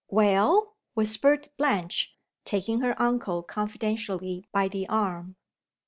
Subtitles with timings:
[0.09, 5.35] "WELL?" whispered Blanche, taking her uncle confidentially by the arm.